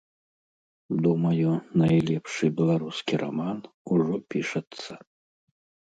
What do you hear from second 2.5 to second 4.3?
беларускі раман ужо